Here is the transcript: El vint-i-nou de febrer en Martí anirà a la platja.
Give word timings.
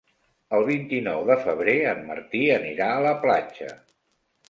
El 0.59 0.63
vint-i-nou 0.69 1.27
de 1.27 1.37
febrer 1.45 1.77
en 1.91 2.03
Martí 2.09 2.43
anirà 2.59 2.91
a 2.97 3.07
la 3.11 3.17
platja. 3.27 3.73